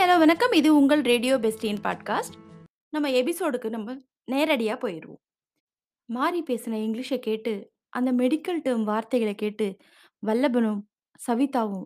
Hi 0.00 0.02
hello 0.02 0.18
வணக்கம். 0.18 0.52
இது 0.52 0.76
உங்கள் 0.76 1.00
ரேடியோ 1.00 1.38
பெஸ்டின் 1.38 1.80
பாட்காஸ்ட். 1.82 2.36
நம்ம 2.88 3.08
எபிசோடுக்கு 3.08 3.68
நம்ம 3.68 3.96
நேரடியாக 4.24 4.88
போயிடுவோம். 4.88 5.20
மாறி 6.04 6.42
பேசின 6.42 6.76
இங்கிலீஷை 6.84 7.18
கேட்டு 7.18 7.70
அந்த 7.88 8.12
மெடிக்கல் 8.12 8.60
டேர்ம் 8.64 8.82
வார்த்தைகளை 8.82 9.34
கேட்டு 9.34 9.76
வல்லபனும் 10.26 10.80
சவிதாவும் 11.26 11.84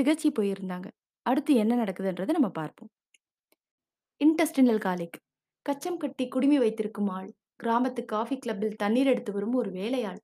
திகச்சி 0.00 0.30
போயிருந்தாங்க. 0.38 0.84
அடுத்து 1.22 1.54
என்ன 1.54 1.84
நடக்குதுன்றதை 1.84 2.30
நம்ம 2.30 2.48
பார்ப்போம். 2.48 2.90
இன்டெஸ்டினல் 4.24 4.78
காலிக் 4.78 5.20
கச்சம் 5.62 5.96
கட்டி 5.96 6.28
குடுமி 6.28 6.58
வைத்திருக்கும் 6.58 7.08
ஆள். 7.08 7.32
கிராமத்து 7.62 8.04
காஃபி 8.04 8.38
கிளப்பில் 8.38 8.76
தண்ணீர் 8.76 9.06
எடுத்து 9.06 9.32
வரும் 9.32 9.52
ஒரு 9.52 9.70
வேலையாள். 9.70 10.20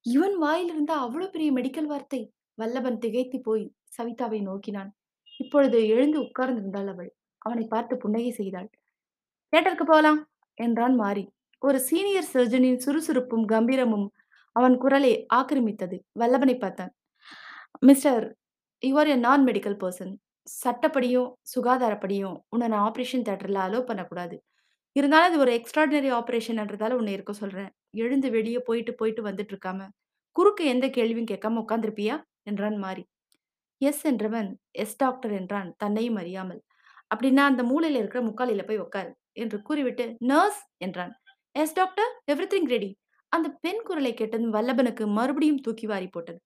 இவன் 0.00 0.42
வாயிலிருந்த 0.42 0.90
அவ்வளவு 0.90 1.30
பெரிய 1.30 1.52
மெடிக்கல் 1.52 1.86
வார்த்தை. 1.86 2.32
வல்லபன் 2.62 2.98
திகைத்து 2.98 3.40
போய் 3.40 3.72
சவிதாவை 3.98 4.42
நோக்கினான். 4.42 4.94
இப்பொழுது 5.42 5.78
எழுந்து 5.88 6.18
உட்கார்ந்திருந்தாள் 6.24 6.90
அவள். 6.94 7.10
அவனை 7.42 7.64
பார்த்து 7.66 7.94
புன்னகை 7.96 8.32
செய்தாள். 8.32 8.68
தேட்டருக்கு 9.52 9.86
போகலாம் 9.86 10.20
என்றான் 10.58 10.96
மாறி. 10.96 11.24
ஒரு 11.62 11.78
சீனியர் 11.88 12.30
சர்ஜனின் 12.32 12.82
சுறுசுறுப்பும் 12.84 13.46
கம்பீரமும் 13.46 14.06
அவன் 14.56 14.76
குரலை 14.78 15.12
ஆக்கிரமித்தது. 15.34 15.96
வல்லபனை 16.20 16.56
பார்த்தான். 16.58 16.92
மிஸ்டர் 17.82 18.24
யூஆர் 18.82 19.10
எ 19.10 19.16
நான் 19.20 19.44
மெடிக்கல் 19.48 19.78
பர்சன் 19.82 20.12
சட்டப்படியும் 20.48 21.28
சுகாதாரப்படியும் 21.52 22.36
உன்னை 22.48 22.66
நான் 22.68 22.84
ஆப்ரேஷன் 22.88 23.26
தேட்டரில் 23.28 23.60
அலோவ் 23.64 23.88
பண்ணக்கூடாது. 23.90 24.36
இருந்தாலும் 24.96 25.28
அது 25.28 25.42
ஒரு 25.44 25.52
எக்ஸ்ட்ராடினரி 25.58 26.10
ஆப்ரேஷன்ன்றதால 26.18 26.96
உன்னை 27.00 27.14
இருக்க 27.14 27.34
சொல்கிறேன் 27.34 27.70
எழுந்து 28.00 28.28
வெளியே 28.36 28.60
போயிட்டு 28.68 28.94
போயிட்டு 28.94 29.22
வந்துட்டு 29.28 29.54
இருக்காம 29.54 29.88
குறுக்கு 30.36 30.64
எந்த 30.66 30.86
கேள்வியும் 30.90 31.30
கேட்காம 31.30 31.60
உட்காந்துருப்பியா 31.64 32.16
என்றான் 32.44 32.78
மாறி. 32.78 33.04
எஸ் 33.82 34.02
என்றவன் 34.10 34.50
எஸ் 34.82 34.96
டாக்டர் 34.96 35.32
என்றான் 35.40 35.70
தன்னையும் 35.76 36.18
அறியாமல். 36.22 36.60
அப்படின்னா 37.10 37.42
அந்த 37.50 37.62
மூலையில 37.62 38.00
இருக்கிற 38.00 38.20
முக்காலில 38.28 38.62
போய் 38.68 38.82
உட்காரு 38.84 39.10
என்று 39.34 39.58
கூறிவிட்டு 39.62 40.04
நர்ஸ் 40.30 40.62
என்றான். 40.78 41.12
Yes 41.54 41.74
doctor 41.74 42.10
every 42.32 42.46
thing 42.54 42.70
ready 42.74 42.90
அந்த 43.32 43.48
பெண் 43.64 43.82
குரலை 43.84 44.12
கேட்டதும் 44.14 44.54
வல்லபனுக்கு 44.54 45.04
மறுபடியும் 45.18 45.60
தூக்கி 45.60 45.86
வாரி 45.86 46.08
போட்டது. 46.08 46.38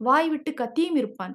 வாய் 0.00 0.28
விட்டு 0.28 0.50
கத்தியும் 0.54 0.96
இருப்பான். 0.96 1.34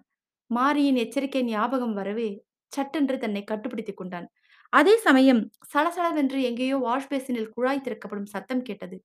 மாரியின் 0.49 0.99
எச்சரிக்கை 1.03 1.41
ஞாபகம் 1.43 1.93
வரவே 1.93 2.29
சட்டென்று 2.71 3.15
தன்னை 3.17 3.43
கட்டுப்படுத்திக் 3.43 3.99
கொண்டான். 4.01 4.27
அதே 4.73 4.95
சமயம் 4.97 5.41
சலசலவென்று 5.73 6.39
எங்கேயோ 6.49 6.77
வாஷ் 6.87 7.09
பேசினில் 7.11 7.51
குழாய் 7.55 7.85
திறக்கப்படும் 7.85 8.31
சத்தம் 8.35 8.61
கேட்டது. 8.61 8.97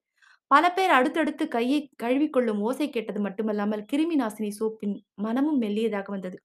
பல 0.50 0.64
பேர் 0.72 0.92
அடுத்தடுத்து 0.92 1.44
கையை 1.48 1.78
கழுவிக்கொள்ளும் 2.02 2.60
ஓசை 2.60 2.86
கேட்டது 2.90 3.20
மட்டுமல்லாமல் 3.20 3.84
கிருமி 3.92 4.16
நாசினி 4.20 4.50
சோப்பின் 4.58 4.94
மனமும் 5.24 5.60
மெல்லியதாக 5.62 6.08
வந்தது. 6.08 6.38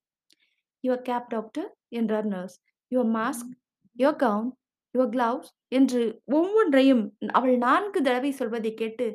யுவர் 0.84 1.04
கேப் 1.04 1.30
டாக்டர் 1.30 1.70
என்றார் 2.00 2.28
nurse 2.28 2.58
your 2.92 3.12
mask 3.16 3.52
your 3.98 4.20
gown 4.20 4.50
your 4.96 5.12
gloves 5.14 5.50
என்று 5.72 6.02
ஒவ்வொன்றையும் 6.38 7.04
அவள் 7.32 7.56
நான்கு 7.60 8.00
தடவை 8.02 8.32
சொல்வதை 8.34 8.74
கேட்டு 8.76 9.08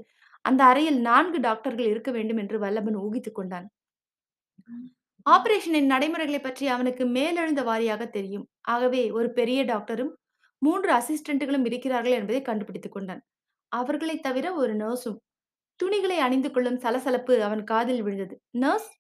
அந்த 0.45 0.61
அறையில் 0.65 1.01
நான்கு 1.03 1.39
டாக்டர்கள் 1.41 1.91
இருக்க 1.93 2.11
வேண்டும் 2.13 2.41
என்று 2.43 2.57
வல்லபன் 2.61 3.01
ஊகித்துக் 3.05 3.39
கொண்டான். 3.39 3.67
ஆபரேஷனின் 5.27 5.91
நடைமுறைகளை 5.93 6.41
பற்றி 6.41 6.65
அவனுக்கு 6.69 7.05
மேலெழுந்த 7.17 7.63
வாரியாக 7.63 8.03
தெரியும். 8.11 8.45
ஆகவே 8.69 9.03
ஒரு 9.13 9.29
பெரிய 9.33 9.61
டாக்டரும் 9.65 10.13
மூன்று 10.63 10.91
அசிஸ்டன்ட்டுகளும் 10.93 11.67
இருக்கிறார்கள் 11.69 12.19
என்பதை 12.19 12.41
கண்டுபிடித்துக் 12.43 12.97
கொண்டான். 12.97 13.23
அவர்களைத் 13.73 14.23
தவிர 14.23 14.47
ஒரு 14.55 14.75
நர்ஸும் 14.75 15.19
துணிகளை 15.81 16.19
அணிந்து 16.19 16.51
கொள்ளும் 16.51 16.79
சலசலப்பு 16.79 17.43
அவன் 17.43 17.65
காதில் 17.65 18.03
விழுந்தது. 18.03 18.35
நர்ஸ் 18.59 18.91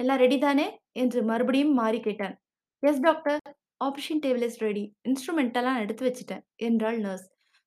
எல்லாம் 0.00 0.18
ரெடி 0.18 0.38
தானே? 0.38 0.66
என்று 0.94 1.22
மறுபடியும் 1.22 1.74
மாறி 1.74 2.00
கேட்டான். 2.00 2.34
Yes 2.82 3.00
doctor 3.00 3.40
operation 3.84 4.22
table 4.24 4.42
is 4.42 4.60
ready 4.60 4.84
instrument 5.08 5.52
எல்லாம் 5.52 5.80
எடுத்து 5.80 6.04
வச்சுட்டேன் 6.06 6.44
என்றாள் 6.60 6.98
நர்ஸ் 7.00 7.26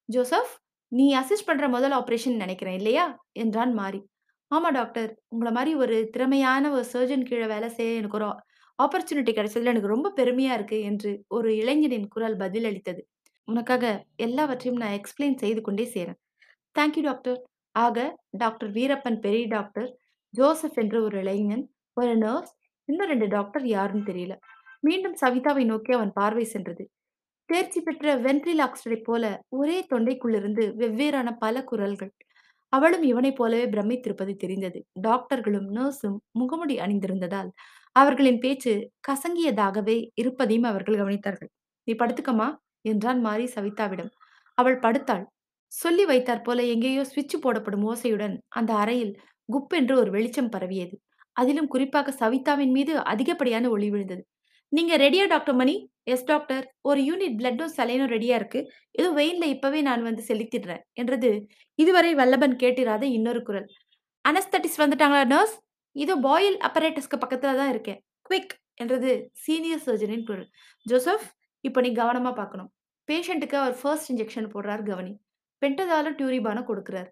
ஜோசப் 0.10 0.52
நீ 0.92 1.06
அசிஸ்ட் 1.18 1.48
பண்ற 1.48 1.68
முதல் 1.70 1.92
ஆபரேஷன் 1.92 2.36
நினைக்கிறேன் 2.36 2.76
இல்லையா? 2.76 3.06
என்றான் 3.34 3.74
மாறி. 3.74 4.00
ஆமா 4.52 4.70
டாக்டர் 4.72 5.10
உங்களை 5.28 5.52
மாதிரி 5.52 5.76
ஒரு 5.76 6.10
திறமையான 6.10 6.72
ஒரு 6.72 6.86
சர்ஜன் 6.94 7.24
கீழே 7.24 7.46
வேலை 7.46 7.70
செய்ய 7.70 7.94
எனக்கு 7.94 8.18
ஒரு 8.18 8.28
ஆப்பர்ச்சுனிட்டி 8.80 9.34
கிடைச்சதுல 9.34 9.74
எனக்கு 9.74 9.88
ரொம்ப 9.88 10.14
பெருமையா 10.16 10.54
இருக்கு 10.54 10.82
என்று 10.82 11.12
ஒரு 11.30 11.50
இளைஞனின் 11.56 12.08
குரல் 12.08 12.38
பதில் 12.38 12.66
அளித்தது 12.66 13.02
உனக்காக 13.48 13.86
எல்லாவற்றையும் 14.20 14.82
நான் 14.82 14.96
எக்ஸ்பிளைன் 14.98 15.38
செய்து 15.38 15.62
கொண்டே 15.62 15.86
சேரேன். 15.94 16.20
தேங்க்யூ 16.78 17.02
டாக்டர் 17.02 17.40
ஆக 17.76 17.98
டாக்டர் 18.38 18.72
வீரப்பன் 18.72 19.20
பெரிய 19.20 19.48
டாக்டர் 19.48 19.90
ஜோசப் 20.34 20.78
என்ற 20.80 21.02
ஒரு 21.02 21.18
இளைஞன் 21.20 21.64
ஒரு 21.94 22.18
நர்ஸ் 22.18 22.54
இன்னும் 22.90 23.08
ரெண்டு 23.08 23.28
டாக்டர் 23.28 23.66
யாருன்னு 23.68 24.04
தெரியல. 24.04 24.34
மீண்டும் 24.80 25.16
சவிதாவை 25.22 25.66
நோக்கி 25.66 25.92
அவன் 25.94 26.14
பார்வை 26.14 26.44
சென்றது. 26.44 26.84
தேர்ச்சி 27.50 27.82
பெற்ற 27.82 28.16
வென்ட்ரிலாக்ஸ்டரை 28.18 29.04
போல 29.04 29.24
ஒரே 29.50 29.86
தொண்டைக்குள்ளிருந்து 29.94 30.64
வெவ்வேறான 30.78 31.30
பல 31.40 31.64
குரல்கள். 31.64 32.12
அவளும் 32.74 33.04
இவனைப் 33.04 33.36
போலவே 33.36 33.66
பிரமித்திருப்பது 33.66 34.36
தெரிந்தது. 34.36 34.80
டாக்டர்களும் 35.02 35.70
நர்ஸும் 35.72 36.18
முகமுடி 36.40 36.76
அணிந்திருந்ததால் 36.80 37.50
அவர்களின் 37.96 38.40
பேச்சு 38.40 38.74
கசங்கியதாகவே 39.08 39.98
இருப்பதையும் 40.16 40.64
அவர்கள் 40.64 41.00
கவனித்தார்கள். 41.00 41.52
நீ 41.88 41.94
படுத்துக்கமா 41.94 42.50
என்றான் 42.82 43.22
மாறி 43.22 43.46
சவிதாவிடம். 43.56 44.12
அவள் 44.58 44.80
படுத்தாள். 44.80 45.26
சொல்லி 45.72 46.04
வைத்தாற் 46.06 46.46
போல 46.46 46.60
எங்கேயோ 46.74 47.04
சுவிட்ச் 47.04 47.36
போடப்படும் 47.44 47.86
ஓசையுடன் 47.92 48.36
அந்த 48.50 48.72
அறையில் 48.74 49.14
குப்பென்று 49.50 49.94
ஒரு 50.02 50.10
வெளிச்சம் 50.12 50.50
பரவியது. 50.50 50.96
அதிலும் 51.36 51.68
குறிப்பாக 51.68 52.14
சவிதாவின் 52.22 52.74
மீது 52.78 52.94
அதிகப்படியான 53.04 53.70
ஒளி 53.70 53.90
விழுந்தது. 53.90 54.24
நீங்க 54.72 54.94
ரெடியா 54.98 55.26
டாக்டர் 55.28 55.56
மணி? 55.56 55.76
எஸ் 56.14 56.26
டாக்டர் 56.26 56.64
ஒரு 56.82 57.00
யூனிட் 57.02 57.38
பிளட்டும் 57.40 57.74
சலைனும் 57.78 58.12
ரெடியா 58.16 58.36
இருக்கு. 58.36 58.60
ஏதோ 58.92 59.10
வெயின்ல 59.20 59.46
இப்பவே 59.56 59.82
நான் 59.82 60.04
வந்து 60.04 60.24
செலுத்திடுறேன் 60.30 60.84
என்றது 60.94 61.30
இதுவரை 61.80 62.12
வல்லபன் 62.16 62.56
கேட்டிராத 62.64 63.04
இன்னொரு 63.18 63.42
குரல். 63.44 63.68
அனஸ்தட்டிஸ் 64.26 64.82
வந்துட்டாங்களா 64.84 65.24
நர்ஸ் 65.34 65.56
இதோ 65.96 66.16
பாயில் 66.28 66.58
அப்பரேட்டஸ்க்கு 66.68 67.18
பக்கத்துல 67.24 67.56
தான் 67.62 67.72
இருக்கேன். 67.74 68.00
குவிக் 68.30 68.54
என்றது 68.76 69.12
சீனியர் 69.46 69.86
சர்ஜனின் 69.86 70.26
குரல். 70.30 70.50
ஜோசப் 70.86 71.26
இப்போ 71.64 71.80
நீ 71.82 71.92
கவனமா 72.02 72.32
பார்க்கணும். 72.42 72.70
பேஷண்ட்டுக்கு 73.08 73.58
அவர் 73.62 73.76
ஃபர்ஸ்ட் 73.82 74.10
இன்ஜெக்ஷன் 74.14 74.52
போடுறார் 74.54 74.84
கவனி. 74.84 75.14
பென்டதாலும் 75.62 76.18
டியூரிபானோ 76.20 76.62
கொடுக்குறார். 76.70 77.10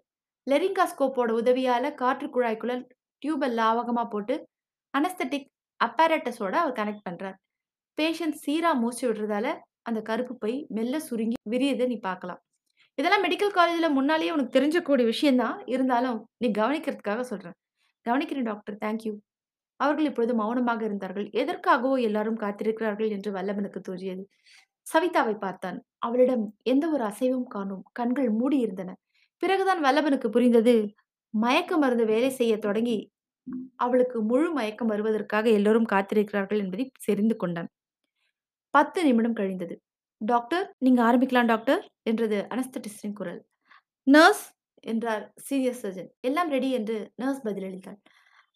லெரிங்காஸ்கோப்போட 0.47 1.29
உதவியால 1.41 1.93
காற்று 2.01 2.27
குழாய்க்குள்ள 2.35 2.75
டியூபை 3.21 3.49
லாவகமா 3.59 4.03
போட்டு 4.13 4.35
அனஸ்தட்டிக் 4.93 5.49
அப்பாரட்டஸோட 5.79 6.53
அவர் 6.63 6.77
கனெக்ட் 6.79 7.05
பண்றார். 7.09 7.37
பேஷண்ட் 7.97 8.37
சீரா 8.43 8.71
மூச்சு 8.81 9.03
விடுறதால 9.09 9.47
அந்த 9.89 9.99
கருப்பு 10.01 10.33
பை 10.43 10.53
மெல்ல 10.75 10.99
சுருங்கி 10.99 11.37
விரியதை 11.53 11.85
நீ 11.87 11.97
பார்க்கலாம் 11.99 12.41
இதெல்லாம் 12.97 13.23
மெடிக்கல் 13.25 13.55
காலேஜ்ல 13.57 13.87
முன்னாலேயே 13.89 14.31
உனக்கு 14.35 14.55
தெரிஞ்சக்கூடிய 14.57 15.05
விஷயம்தான். 15.13 15.57
இருந்தாலும் 15.73 16.19
நீ 16.41 16.47
கவனிக்கிறதுக்காக 16.59 17.23
சொல்கிறேன் 17.31 17.55
கவனிக்கிறேன் 18.05 18.47
டாக்டர். 18.49 18.77
தேங்க்யூ 18.85 19.13
அவர்கள் 19.79 20.07
இப்பொழுது 20.09 20.33
மௌனமாக 20.41 20.81
இருந்தார்கள். 20.85 21.25
எதற்காகவோ 21.41 21.95
எல்லாரும் 22.07 22.39
காத்திருக்கிறார்கள் 22.43 23.09
என்று 23.15 23.29
வல்லவனுக்கு 23.31 23.79
தோன்றியது. 23.87 24.23
சவிதாவை 24.87 25.35
பார்த்தான். 25.45 25.77
அவளிடம் 26.05 26.45
எந்த 26.63 26.85
ஒரு 26.89 27.03
அசைவும் 27.03 27.47
காணும் 27.47 27.83
கண்கள் 27.91 28.29
மூடியிருந்தன 28.33 28.91
பிறகுதான் 29.43 29.81
வல்லவனுக்கு 29.85 30.27
புரிந்தது. 30.27 30.75
மயக்க 31.33 31.77
மருந்து 31.77 32.05
வேலை 32.05 32.29
செய்ய 32.29 32.53
தொடங்கி 32.57 32.97
அவளுக்கு 33.75 34.17
முழு 34.21 34.47
மயக்கம் 34.51 34.91
வருவதற்காக 34.91 35.45
எல்லோரும் 35.49 35.91
காத்திருக்கிறார்கள் 35.91 36.61
என்பதை 36.63 36.85
தெரிந்து 37.05 37.35
கொண்டான். 37.35 37.69
பத்து 38.73 38.99
நிமிடம் 39.03 39.35
கழிந்தது. 39.35 39.75
டாக்டர் 40.21 40.65
நீங்க 40.77 41.01
ஆரம்பிக்கலாம் 41.03 41.45
டாக்டர் 41.45 41.81
என்றது 42.03 42.37
அனஸ்தட்டிஸ்டின் 42.53 43.13
குரல். 43.13 43.41
நர்ஸ் 44.07 44.45
என்றார் 44.83 45.25
சீரியஸ் 45.45 45.81
சர்ஜன். 45.83 46.09
எல்லாம் 46.21 46.49
ரெடி 46.49 46.69
என்று 46.71 46.97
நர்ஸ் 47.15 47.43
பதிலளித்தாள் 47.45 47.99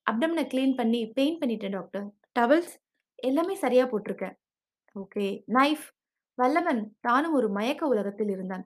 அப்டம்னை 0.07 0.43
க்ளீன் 0.51 0.75
பண்ணி 0.75 1.01
பெயிண்ட் 1.17 1.39
பண்ணிட்டேன் 1.43 1.75
டாக்டர். 1.77 2.05
டவல்ஸ்? 2.39 2.73
எல்லாமே 3.23 3.55
சரியா 3.55 3.85
போட்டிருக்கேன். 3.85 4.35
ஓகே. 4.95 5.25
நைஃப்? 5.53 5.85
வல்லவன் 6.39 6.81
தானும் 7.01 7.35
ஒரு 7.39 7.47
மயக்க 7.49 7.81
உலகத்தில் 7.87 8.31
இருந்தான். 8.35 8.63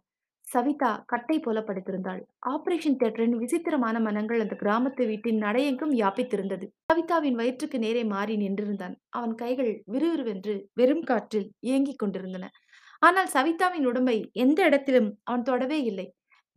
சவிதா 0.48 0.90
கட்டை 1.12 1.36
போல 1.40 1.58
படுத்திருந்தாள். 1.60 2.20
ஆபரேஷன் 2.52 2.98
தியேட்டரின் 3.00 3.36
விசித்திரமான 3.44 3.96
மனங்கள் 4.00 4.42
அந்த 4.44 4.56
கிராமத்து 4.62 5.04
வீட்டின் 5.12 5.40
நடையெங்கும் 5.44 5.94
வியாபித்திருந்தது 5.98 6.66
சவிதாவின் 6.90 7.38
வயிற்றுக்கு 7.42 7.78
நேரே 7.80 8.04
மாறி 8.14 8.36
நின்றிருந்தான். 8.38 8.96
அவன் 9.10 9.34
கைகள் 9.36 9.72
விறுவிறுவென்று 9.94 10.56
வெறும் 10.74 11.06
காற்றில் 11.12 11.48
இயங்கிக் 11.68 12.02
கொண்டிருந்தன. 12.02 12.46
ஆனால் 13.02 13.30
சவிதாவின் 13.36 13.88
உடம்பை 13.92 14.18
எந்த 14.44 14.60
இடத்திலும் 14.70 15.10
அவன் 15.24 15.48
தொடவே 15.50 15.80
இல்லை. 15.92 16.08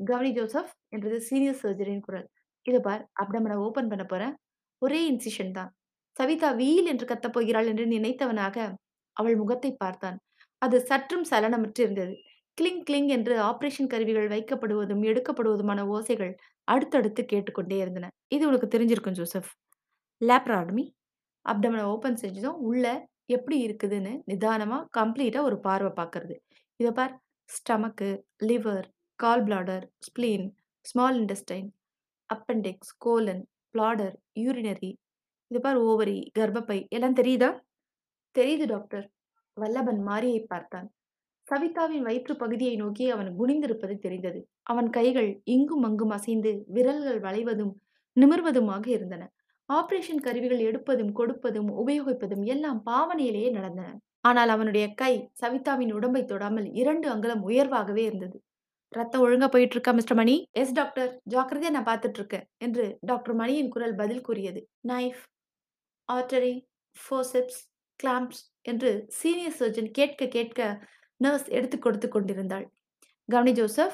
கவனி 0.01 0.31
ஜோசப் 0.33 0.73
என்றது 0.95 1.19
சீனியர் 1.21 1.61
சர்ஜரியின் 1.63 2.05
குரல். 2.07 2.27
இது 2.67 2.79
பார் 2.81 3.03
அப்டமனை 3.23 3.57
ஓபன் 3.67 3.91
பண்ண 3.93 4.05
போறேன். 4.07 4.35
ஒரே 4.83 5.01
இன்சிஷன் 5.13 5.57
தான். 5.59 5.71
சவிதா 6.17 6.51
வீல் 6.61 6.89
என்று 6.93 7.07
கத்தப் 7.07 7.35
போகிறாள் 7.37 7.69
என்று 7.73 7.85
நினைத்தவனாக 7.87 8.57
அவள் 9.17 9.37
முகத்தை 9.37 9.71
பார்த்தான். 9.77 10.17
அது 10.63 10.77
சற்றும் 10.81 11.25
சலனமற்று 11.31 11.81
இருந்தது 11.83 12.15
கிளிங் 12.59 12.83
கிளிங் 12.83 13.09
என்று 13.09 13.35
ஆபரேஷன் 13.41 13.87
கருவிகள் 13.87 14.29
வைக்கப்படுவதும் 14.29 15.03
எடுக்கப்படுவதுமான 15.03 15.81
ஓசைகள் 15.89 16.33
அடுத்தடுத்து 16.69 17.23
கேட்டுக்கொண்டே 17.25 17.77
இருந்தன 17.77 18.07
இது 18.29 18.45
உனக்கு 18.49 18.69
தெரிஞ்சிருக்கும் 18.69 19.13
ஜோசப் 19.13 19.51
லேப்ராடமி 20.21 20.85
அப்டமனை 21.47 21.85
ஓப்பன் 21.85 22.21
செஞ்சதும் 22.23 22.61
உள்ள 22.61 22.85
எப்படி 23.27 23.57
இருக்குதுன்னு 23.67 24.13
நிதானமா, 24.27 24.79
கம்ப்ளீட்டா 24.99 25.41
ஒரு 25.43 25.57
பார்வை 25.61 25.91
பார்க்கறது. 25.97 26.35
இத 26.81 26.89
பார் 26.91 27.15
stomach, 27.49 28.09
liver, 28.43 28.87
gall 29.19 29.45
bladder, 29.45 29.85
spleen, 29.99 30.47
small 30.87 31.19
intestine, 31.21 31.69
appendix, 32.31 32.93
colon, 32.99 33.43
bladder, 33.75 34.17
urinary, 34.37 34.93
இதை 35.51 35.61
பார் 35.61 35.79
ஓவரி, 35.83 36.19
கர்ப்பப்பை 36.39 36.79
எல்லாம் 36.89 37.15
தெரியுதா? 37.15 37.51
தெரியுது 38.37 38.67
டாக்டர். 38.67 39.07
வல்லபன் 39.61 40.01
மாரியை 40.07 40.45
பார்த்தான். 40.47 40.93
சவிதாவின் 41.47 42.03
வயிற்றுப் 42.03 42.39
பகுதியை 42.39 42.77
நோக்கி 42.77 43.11
அவன் 43.11 43.39
குனிந்திருப்பது 43.39 43.99
தெரிந்தது. 43.99 44.49
அவன் 44.63 44.91
கைகள் 44.91 45.41
இங்கும் 45.45 45.83
அங்கும் 45.83 46.11
அசைந்து 46.11 46.65
விரல்கள் 46.67 47.21
வளைவதும் 47.21 47.73
நிமிர்வதுமாக 48.21 48.87
இருந்தன. 48.87 49.33
ஆபரேஷன் 49.73 50.21
கருவிகள் 50.21 50.61
எடுப்பதும், 50.61 51.13
கொடுப்பதும், 51.13 51.71
உபயோகிப்பதும் 51.87 52.45
எல்லாம் 52.45 52.83
பாவனையிலேயே 52.87 53.51
நடந்தன. 53.51 54.01
ஆனால் 54.21 54.49
அவனுடைய 54.49 54.95
கை 54.95 55.31
சவிதாவின் 55.43 55.93
உடம்பை 55.93 56.23
தொடாமல் 56.23 56.69
இரண்டு 56.73 57.11
அங்குலம் 57.11 57.49
உயர்வாகவே 57.49 57.97
இருந்தது. 57.97 58.43
ரத்தம் 58.89 59.23
ஒழுங்கா 59.23 59.49
போயிட்டு 59.49 59.73
இருக்கா 59.73 59.93
மிஸ்டர் 59.93 60.17
மணி? 60.17 60.47
Yes 60.53 60.73
doctor. 60.73 61.21
ஜாக்கிரதையா 61.31 61.71
நான் 61.71 61.85
பார்த்துட்டு 61.85 62.19
இருக்கேன் 62.19 62.47
என்று 62.59 62.99
டாக்டர் 63.01 63.35
மணியின் 63.35 63.69
குரல் 63.69 63.95
பதில் 63.95 64.21
கூறியது. 64.21 64.69
நைஃப், 64.89 65.23
ஆர்டரி, 66.13 66.65
ஃபோர்செப்ஸ், 66.97 67.61
கிளாம்ப்ஸ் 68.03 68.43
என்று 68.67 69.05
சீனியர் 69.09 69.57
சர்ஜன் 69.59 69.91
கேட்க 69.91 70.27
கேட்க 70.27 70.87
நர்ஸ் 71.17 71.49
எடுத்துக் 71.49 71.83
கொடுத்து 71.83 72.09
கொண்டிருந்தாள். 72.09 72.73
கவனி 73.27 73.53
ஜோசப், 73.53 73.93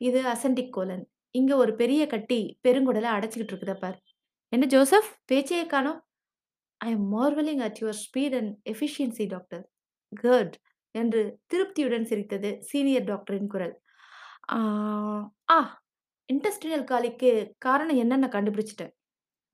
இது 0.00 0.22
அசென்டிக் 0.26 0.70
கோலன். 0.70 1.10
இங்க 1.30 1.56
ஒரு 1.56 1.74
பெரிய 1.74 2.06
கட்டி 2.06 2.58
பெருங்குடலை 2.68 3.06
அடைச்சிக்கிட்டு 3.06 3.52
இருக்குத 3.52 3.74
பார். 3.74 4.02
என்ன 4.48 4.66
ஜோசப் 4.66 5.04
பேச்சையே 5.32 5.66
காணோம்? 5.66 6.06
I 6.76 6.90
am 6.90 7.16
marvelling 7.16 7.60
at 7.60 7.78
your 7.80 7.94
speed 7.94 8.36
and 8.36 8.68
efficiency 8.70 9.28
doctor. 9.28 9.70
Kurt 10.22 10.52
என்று 10.90 11.40
திருப்தியுடன் 11.46 12.04
சிரித்தது 12.04 12.62
சீனியர் 12.62 13.04
டாக்டரின் 13.04 13.46
குரல். 13.46 13.80
ஆ, 14.50 15.82
இன்டஸ்ட்ரியல் 16.32 16.84
காலிக்கு 16.84 17.54
காரணம் 17.58 17.96
என்னென்ன 17.96 18.26
கண்டுபிடிச்சிட்டேன். 18.26 18.92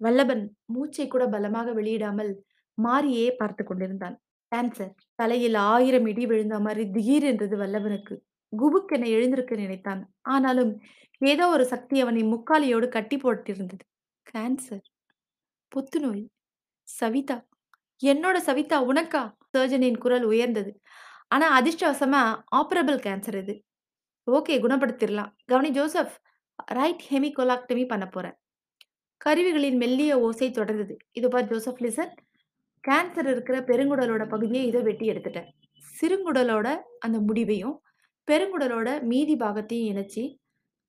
வல்லபன் 0.04 0.48
மூச்சை 0.64 1.08
கூட 1.08 1.26
பலமாக 1.26 1.74
வெளியிடாமல் 1.74 2.34
மாறியே 2.74 3.34
பார்த்துக் 3.36 3.66
கொண்டிருந்தான். 3.66 4.20
கேன்சர். 4.52 4.90
தலையில் 5.14 5.54
ஆயிரம் 5.54 6.06
இடி 6.06 6.26
விழுந்த 6.26 6.58
மாதிரி 6.60 6.84
திகீர் 6.90 7.22
என்றது 7.22 7.56
வல்லவனுக்கு. 7.56 8.14
குபுக்கென 8.52 9.08
எழுந்திருக்க 9.08 9.54
நினைத்தான். 9.54 10.02
ஆனாலும் 10.28 10.72
ஏதோ 11.20 11.48
ஒரு 11.48 11.64
சக்தி 11.66 12.00
அவனை 12.00 12.22
முக்காலியோடு 12.24 12.88
கட்டி 12.88 13.16
போட்டிருந்தது. 13.16 13.84
கேன்சர். 14.26 14.84
புத்துநோய். 15.72 16.24
சவிதா. 16.88 17.36
என்னோட 18.02 18.36
சவிதா 18.36 18.78
உனக்கா? 18.88 19.22
சர்ஜனின் 19.52 19.98
குரல் 19.98 20.24
உயர்ந்தது. 20.24 20.80
ஆனா 21.28 21.46
அதிர்ஷ்டவசமா 21.60 22.22
ஆப்பரபிள் 22.56 22.98
கேன்சர் 22.98 23.38
இது. 23.42 23.54
ஓகே 24.26 24.54
குணப்படுத்திரலாம். 24.62 25.32
கவனி 25.44 25.70
ஜோசப், 25.70 26.14
ரைட் 26.72 27.04
ஹெமிகோலாக்டமி 27.10 27.88
பண்ண 27.88 28.06
போறேன். 28.08 28.36
கருவிகளின் 29.20 29.76
மெல்லிய 29.76 30.20
ஓசை 30.20 30.50
தொடர்ந்தது. 30.50 30.94
இதோ 31.12 31.28
பார் 31.28 31.46
ஜோசப் 31.46 31.82
லிசன். 31.82 32.12
கேன்சர் 32.90 33.30
இருக்கிற 33.30 33.58
பெருங்குடலோட 33.58 34.28
பகுதியை 34.28 34.66
இதை 34.66 34.82
வெட்டி 34.82 35.08
எடுத்துட்டேன். 35.08 35.46
சிறுங்குடலோட 36.00 36.80
அந்த 36.98 37.20
முடிவையும், 37.20 37.82
பெருங்குடலோட 38.30 39.02
மீதி 39.02 39.36
பாகத்தையும் 39.36 39.96
இணைச்சி 39.96 40.36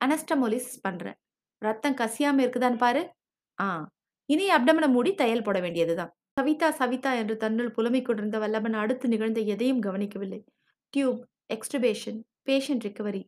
அனஸ்டமோலிஸ் 0.05 0.69
பண்ணுறேன் 0.87 1.13
ரத்தம் 1.57 1.95
கசியாமல் 1.95 2.43
இருக்குதான்னு 2.43 2.77
பாரு. 2.77 3.13
ஆ. 3.61 3.89
இனி 4.25 4.49
அப்டமனை 4.49 4.87
மூடி 4.87 5.13
தையல் 5.13 5.41
போட 5.41 5.59
வேண்டியதுதான். 5.59 6.15
சவிதா 6.33 6.71
சவிதா 6.71 7.13
என்று 7.13 7.37
தன்னுள் 7.37 7.71
புலமை 7.71 8.01
கொண்டிருந்த 8.01 8.39
வல்லபன் 8.39 8.73
அடுத்து 8.73 9.07
நிகழ்ந்த 9.07 9.39
எதையும் 9.39 9.79
கவனிக்கவில்லை. 9.79 10.43
Tube, 10.89 11.27
extubation 11.53 12.21
patient 12.45 12.83
recovery, 12.83 13.23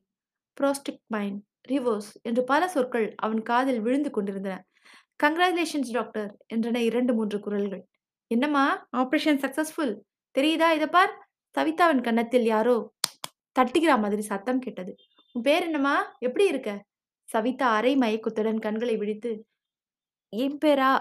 prostigmine, 1.13 1.39
reverse 1.67 2.21
என்று 2.21 2.43
பல 2.43 2.67
சொற்கள் 2.67 3.13
அவன் 3.15 3.41
காதில் 3.41 3.81
விழுந்து 3.81 4.11
கொண்டிருந்தன. 4.11 4.65
கங்க்ராச்சுலேஷன்ஸ் 5.23 5.91
டாக்டர் 5.91 6.37
என்றன 6.55 6.75
இரண்டு 6.75 7.13
மூன்று 7.13 7.39
குரல்கள். 7.39 7.85
என்னம்மா 8.31 8.63
ஆபரேஷன் 8.97 9.39
சக்சஸ்ஃபுல். 9.43 9.93
தெரியுதா 10.35 10.67
இதை 10.77 10.87
பார். 10.95 11.13
சவிதாவின் 11.55 12.03
கன்னத்தில் 12.07 12.45
யாரோ 12.45 12.75
தட்டுகிறா 13.55 13.95
மாதிரி 14.03 14.23
சத்தம் 14.31 14.59
கேட்டது. 14.59 14.91
உன் 15.35 15.45
பேர் 15.47 15.65
என்னம்மா? 15.67 15.95
எப்படி 16.19 16.45
இருக்க? 16.47 16.71
சவிதா 17.29 17.67
அரை 17.77 17.93
மயக்கத்துடன் 17.95 18.59
கண்களை 18.65 18.95
விழித்து, 18.97 19.31
என் 20.33 20.57
பேரா 20.63 20.91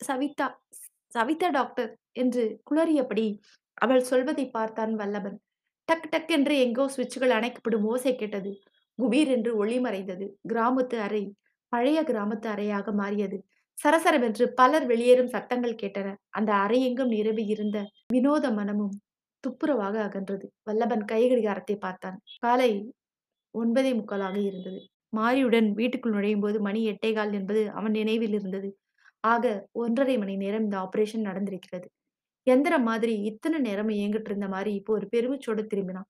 சவிதா 0.00 0.46
சவிதா 1.16 1.48
டாக்டர் 1.56 1.90
என்று 2.22 2.44
குளறியபடி 2.68 3.26
அவள் 3.78 4.04
சொல்வதை 4.10 4.44
பார்த்தான் 4.50 4.92
வல்லபன். 5.00 5.38
டக் 5.88 6.08
டக் 6.12 6.30
என்று 6.36 6.54
எங்கோ 6.58 6.84
சுவிட்சுகள் 6.94 7.34
அணைக்கப்படும் 7.38 7.86
ஓசை 7.92 8.12
கேட்டது. 8.14 8.52
குபீர் 8.98 9.30
என்று 9.36 9.50
ஒளி 9.56 9.78
மறைந்தது. 9.78 10.26
கிராமத்து 10.52 10.96
அறை 11.06 11.24
பழைய 11.72 12.00
கிராமத்து 12.02 12.48
அறையாக 12.54 12.92
மாறியது. 13.00 13.38
சரசரவென்று 13.78 14.44
பலர் 14.54 14.86
வெளியேறும் 14.86 15.32
சத்தங்கள் 15.32 15.80
கேட்டன. 15.82 16.08
அந்த 16.30 16.50
அறையெங்கும் 16.64 17.12
நிரம்பி 17.14 17.44
இருந்த 17.46 17.78
வினோத 18.12 18.46
மனமும் 18.52 18.94
துப்புரவாக 19.44 19.96
அகன்றது. 20.06 20.46
வல்லபன் 20.68 21.04
கைகடிகாரத்தை 21.12 21.76
பார்த்தான். 21.78 22.16
காலை 22.38 22.70
ஒன்பதே 23.54 23.92
முக்காலாக 23.98 24.36
இருந்தது. 24.48 24.80
மாரியுடன் 25.12 25.68
வீட்டுக்குள் 25.74 26.14
நுழையும் 26.16 26.44
போது 26.44 26.58
மணி 26.60 26.80
எட்டேகால் 26.92 27.32
என்பது 27.32 27.62
அவன் 27.72 27.94
நினைவில் 27.98 28.34
இருந்தது. 28.38 28.70
ஆக 29.24 29.44
ஒன்றரை 29.82 30.16
மணி 30.18 30.34
நேரம் 30.36 30.64
இந்த 30.66 30.76
ஆபரேஷன் 30.84 31.28
நடந்திருக்கிறது. 31.28 31.86
எந்திரம் 32.46 32.86
மாதிரி 32.88 33.14
இத்தனை 33.30 33.58
நேரம் 33.60 33.92
இயங்கிட்டு 33.96 34.30
இருந்த 34.30 34.48
மாதிரி 34.48 34.72
இப்போ 34.74 34.92
ஒரு 34.98 35.06
பெருமூச்சோட 35.14 35.60
திரும்பினான். 35.72 36.08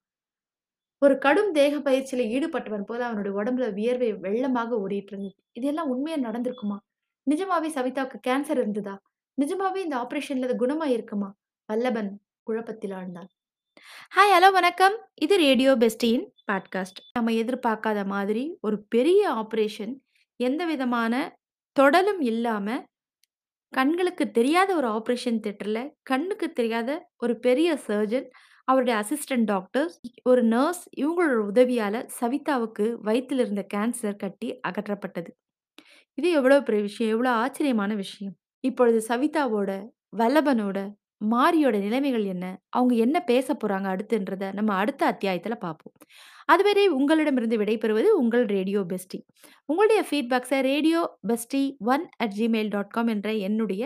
ஒரு 1.03 1.15
கடும் 1.19 1.51
தேக 1.53 1.75
பயிற்சியில 1.81 2.25
ஈடுபட்டவன் 2.35 2.87
போல 2.87 3.01
அவனுடைய 3.09 3.33
உடம்புல 3.41 3.67
வியர்வை 3.79 4.11
வெள்ளமாக 4.27 4.79
ஓடிட்டு 4.85 5.13
இருந்தது. 5.13 5.37
இதெல்லாம் 5.53 5.91
உண்மையா 5.91 6.19
நடந்திருக்குமா? 6.27 6.79
நிஜமாவே 7.31 7.69
சவிதாவுக்கு 7.69 8.21
கேன்சர் 8.27 8.51
இருந்ததா? 8.51 9.03
நிஜமாவே 9.41 9.77
இந்த 9.77 9.97
ஆபரேஷன்ல 9.97 10.43
அது 10.43 10.67
குணமாயிருக்குமா? 10.67 11.31
வல்லபன் 11.73 12.11
குழப்பத்தில் 12.43 12.91
ஆழ்ந்தான். 12.91 13.29
ஹாய் 14.17 14.33
ஹலோ 14.39 14.53
வணக்கம். 14.53 14.97
இது 15.15 15.37
ரேடியோ 15.37 15.73
பெஸ்டியின் 15.73 16.27
பாட்காஸ்ட். 16.53 17.01
நம்ம 17.13 17.31
எதிர்பார்க்காத 17.31 18.07
மாதிரி 18.07 18.59
ஒரு 18.61 18.85
பெரிய 18.89 19.31
ஆபரேஷன் 19.31 19.95
எந்த 20.37 20.67
விதமான 20.67 21.39
தொடலும் 21.73 22.21
இல்லாம 22.21 22.85
கண்களுக்கு 23.69 24.31
தெரியாத 24.31 24.75
ஒரு 24.75 24.89
ஆபரேஷன் 24.89 25.41
தேட்டரில் 25.41 25.91
கண்ணுக்கு 26.03 26.53
தெரியாத 26.53 27.11
ஒரு 27.17 27.39
பெரிய 27.39 27.77
சர்ஜன், 27.77 28.31
அவருடைய 28.65 29.05
அசிஸ்டன்ட் 29.05 29.45
டாக்டர்ஸ், 29.45 30.01
ஒரு 30.25 30.43
நர்ஸ் 30.43 30.85
இவங்களோட 30.97 31.37
உதவியால் 31.37 32.07
சவிதாவுக்கு 32.21 32.93
வயிற்றில் 33.01 33.39
இருந்த 33.39 33.67
கேன்சர் 33.75 34.17
கட்டி 34.17 34.61
அகற்றப்பட்டது. 34.69 35.31
இது 36.19 36.29
எவ்வளோ 36.33 36.57
பெரிய 36.61 36.83
விஷயம்! 36.85 37.13
எவ்வளோ 37.15 37.31
ஆச்சரியமான 37.41 37.93
விஷயம்! 38.01 38.35
இப்பொழுது 38.65 38.99
சவிதாவோட, 39.09 39.71
வல்லபனோட, 40.13 40.79
மாரியோட 41.25 41.77
நிலைமைகள் 41.79 42.25
என்ன? 42.33 42.45
அவங்க 42.71 42.95
என்ன 43.05 43.17
பேசப் 43.25 43.61
போறாங்க 43.61 43.87
அடுத்துன்றத 43.93 44.51
நம்ம 44.55 44.75
அடுத்த 44.77 45.03
அத்தியாயத்துல 45.13 45.55
பார்ப்போம். 45.59 45.95
அதுவரை 46.49 46.85
உங்களிடமிருந்து 46.97 47.61
விடைபெறுவது 47.61 48.09
உங்கள் 48.21 48.47
ரேடியோ 48.49 48.81
பெஸ்டி. 48.91 49.21
உங்களுடைய 49.69 50.03
ஃபீட்பேக்ஸ 50.09 50.61
radio 50.69 51.03
bestie 51.29 51.63
1 51.89 52.07
at 52.19 52.37
Gmail 52.39 52.73
dot 52.75 52.95
com 52.97 53.13
என்ற 53.15 53.31
என்னுடைய 53.49 53.83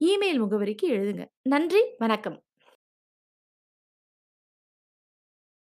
இமெயில் 0.00 0.42
முகவரிக்கு 0.44 0.88
எழுதுங்க. 0.96 1.24
நன்றி, 1.48 1.82
வணக்கம். 1.98 2.38